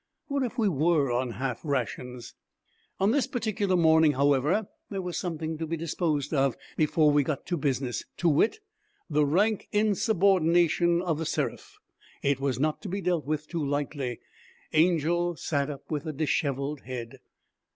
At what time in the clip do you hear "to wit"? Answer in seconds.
8.17-8.61